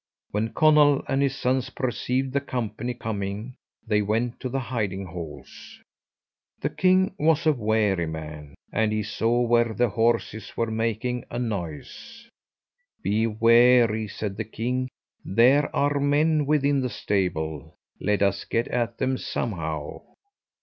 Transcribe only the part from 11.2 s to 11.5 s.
a